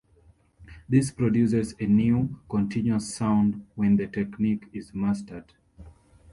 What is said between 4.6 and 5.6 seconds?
is mastered.